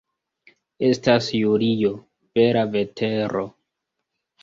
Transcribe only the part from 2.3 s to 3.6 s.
bela vetero.